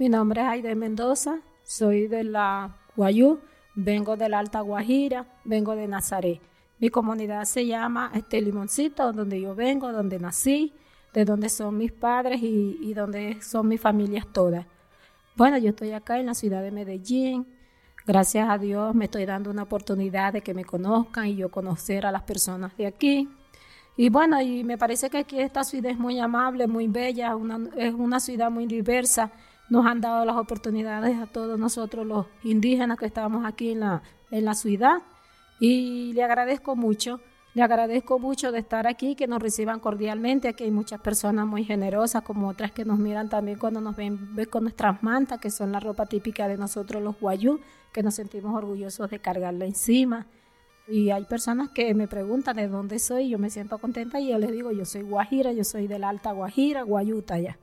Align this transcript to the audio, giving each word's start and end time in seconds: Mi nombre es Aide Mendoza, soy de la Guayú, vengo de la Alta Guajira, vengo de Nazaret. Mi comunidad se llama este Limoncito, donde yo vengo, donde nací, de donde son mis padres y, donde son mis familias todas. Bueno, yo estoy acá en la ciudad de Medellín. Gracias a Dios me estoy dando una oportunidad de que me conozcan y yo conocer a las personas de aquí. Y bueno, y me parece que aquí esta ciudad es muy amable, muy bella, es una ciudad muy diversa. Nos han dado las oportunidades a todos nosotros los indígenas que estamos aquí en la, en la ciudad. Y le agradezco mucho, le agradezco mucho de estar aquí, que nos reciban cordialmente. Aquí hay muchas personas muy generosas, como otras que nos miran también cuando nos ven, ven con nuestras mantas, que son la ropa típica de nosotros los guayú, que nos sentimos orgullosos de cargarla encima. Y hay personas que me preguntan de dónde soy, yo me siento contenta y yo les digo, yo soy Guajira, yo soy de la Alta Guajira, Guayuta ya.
Mi 0.00 0.08
nombre 0.08 0.40
es 0.40 0.46
Aide 0.48 0.74
Mendoza, 0.76 1.40
soy 1.62 2.06
de 2.08 2.24
la 2.24 2.74
Guayú, 2.96 3.38
vengo 3.74 4.16
de 4.16 4.30
la 4.30 4.38
Alta 4.38 4.62
Guajira, 4.62 5.26
vengo 5.44 5.76
de 5.76 5.86
Nazaret. 5.86 6.40
Mi 6.78 6.88
comunidad 6.88 7.44
se 7.44 7.66
llama 7.66 8.10
este 8.14 8.40
Limoncito, 8.40 9.12
donde 9.12 9.38
yo 9.38 9.54
vengo, 9.54 9.92
donde 9.92 10.18
nací, 10.18 10.72
de 11.12 11.26
donde 11.26 11.50
son 11.50 11.76
mis 11.76 11.92
padres 11.92 12.40
y, 12.42 12.94
donde 12.94 13.42
son 13.42 13.68
mis 13.68 13.78
familias 13.78 14.26
todas. 14.32 14.64
Bueno, 15.36 15.58
yo 15.58 15.68
estoy 15.68 15.92
acá 15.92 16.18
en 16.18 16.24
la 16.24 16.34
ciudad 16.34 16.62
de 16.62 16.70
Medellín. 16.70 17.46
Gracias 18.06 18.48
a 18.48 18.56
Dios 18.56 18.94
me 18.94 19.04
estoy 19.04 19.26
dando 19.26 19.50
una 19.50 19.64
oportunidad 19.64 20.32
de 20.32 20.40
que 20.40 20.54
me 20.54 20.64
conozcan 20.64 21.26
y 21.26 21.36
yo 21.36 21.50
conocer 21.50 22.06
a 22.06 22.10
las 22.10 22.22
personas 22.22 22.74
de 22.78 22.86
aquí. 22.86 23.28
Y 23.98 24.08
bueno, 24.08 24.40
y 24.40 24.64
me 24.64 24.78
parece 24.78 25.10
que 25.10 25.18
aquí 25.18 25.40
esta 25.40 25.62
ciudad 25.62 25.92
es 25.92 25.98
muy 25.98 26.18
amable, 26.20 26.66
muy 26.66 26.88
bella, 26.88 27.36
es 27.76 27.92
una 27.92 28.18
ciudad 28.18 28.50
muy 28.50 28.64
diversa. 28.64 29.30
Nos 29.70 29.86
han 29.86 30.00
dado 30.00 30.24
las 30.24 30.36
oportunidades 30.36 31.16
a 31.16 31.26
todos 31.26 31.58
nosotros 31.58 32.04
los 32.04 32.26
indígenas 32.42 32.98
que 32.98 33.06
estamos 33.06 33.46
aquí 33.46 33.70
en 33.70 33.80
la, 33.80 34.02
en 34.32 34.44
la 34.44 34.54
ciudad. 34.54 35.02
Y 35.60 36.12
le 36.12 36.24
agradezco 36.24 36.74
mucho, 36.74 37.20
le 37.54 37.62
agradezco 37.62 38.18
mucho 38.18 38.50
de 38.50 38.58
estar 38.58 38.88
aquí, 38.88 39.14
que 39.14 39.28
nos 39.28 39.40
reciban 39.40 39.78
cordialmente. 39.78 40.48
Aquí 40.48 40.64
hay 40.64 40.72
muchas 40.72 41.00
personas 41.00 41.46
muy 41.46 41.62
generosas, 41.62 42.22
como 42.22 42.48
otras 42.48 42.72
que 42.72 42.84
nos 42.84 42.98
miran 42.98 43.28
también 43.28 43.58
cuando 43.58 43.80
nos 43.80 43.94
ven, 43.94 44.34
ven 44.34 44.46
con 44.46 44.64
nuestras 44.64 45.02
mantas, 45.04 45.38
que 45.38 45.50
son 45.50 45.70
la 45.70 45.78
ropa 45.78 46.06
típica 46.06 46.48
de 46.48 46.56
nosotros 46.56 47.00
los 47.00 47.20
guayú, 47.20 47.60
que 47.92 48.02
nos 48.02 48.14
sentimos 48.14 48.52
orgullosos 48.56 49.08
de 49.08 49.20
cargarla 49.20 49.66
encima. 49.66 50.26
Y 50.88 51.10
hay 51.10 51.24
personas 51.26 51.70
que 51.70 51.94
me 51.94 52.08
preguntan 52.08 52.56
de 52.56 52.66
dónde 52.66 52.98
soy, 52.98 53.28
yo 53.28 53.38
me 53.38 53.50
siento 53.50 53.78
contenta 53.78 54.18
y 54.18 54.30
yo 54.30 54.38
les 54.38 54.50
digo, 54.50 54.72
yo 54.72 54.84
soy 54.84 55.02
Guajira, 55.02 55.52
yo 55.52 55.62
soy 55.62 55.86
de 55.86 56.00
la 56.00 56.08
Alta 56.08 56.32
Guajira, 56.32 56.82
Guayuta 56.82 57.38
ya. 57.38 57.56